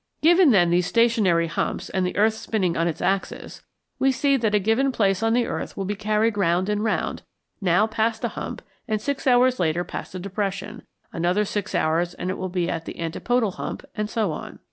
[0.23, 3.61] Given, then, these stationary humps and the earth spinning on its axis,
[3.99, 7.21] we see that a given place on the earth will be carried round and round,
[7.61, 10.81] now past a hump, and six hours later past a depression:
[11.13, 14.57] another six hours and it will be at the antipodal hump, and so on.